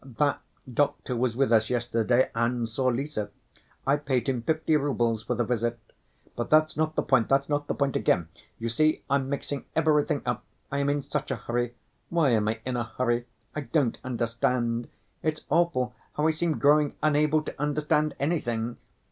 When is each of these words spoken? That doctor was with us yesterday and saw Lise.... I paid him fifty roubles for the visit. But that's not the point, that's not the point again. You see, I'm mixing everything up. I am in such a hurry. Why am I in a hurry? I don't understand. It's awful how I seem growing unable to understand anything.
That 0.17 0.41
doctor 0.73 1.15
was 1.15 1.35
with 1.35 1.53
us 1.53 1.69
yesterday 1.69 2.31
and 2.33 2.67
saw 2.67 2.85
Lise.... 2.87 3.19
I 3.85 3.97
paid 3.97 4.27
him 4.27 4.41
fifty 4.41 4.75
roubles 4.75 5.21
for 5.21 5.35
the 5.35 5.43
visit. 5.43 5.77
But 6.35 6.49
that's 6.49 6.75
not 6.75 6.95
the 6.95 7.03
point, 7.03 7.29
that's 7.29 7.47
not 7.49 7.67
the 7.67 7.75
point 7.75 7.95
again. 7.95 8.27
You 8.57 8.67
see, 8.67 9.03
I'm 9.11 9.29
mixing 9.29 9.65
everything 9.75 10.23
up. 10.25 10.43
I 10.71 10.79
am 10.79 10.89
in 10.89 11.03
such 11.03 11.29
a 11.29 11.35
hurry. 11.35 11.75
Why 12.09 12.31
am 12.31 12.47
I 12.47 12.61
in 12.65 12.77
a 12.77 12.83
hurry? 12.97 13.27
I 13.55 13.61
don't 13.61 13.99
understand. 14.03 14.87
It's 15.21 15.41
awful 15.51 15.93
how 16.13 16.25
I 16.27 16.31
seem 16.31 16.57
growing 16.57 16.95
unable 17.03 17.43
to 17.43 17.61
understand 17.61 18.15
anything. 18.19 18.77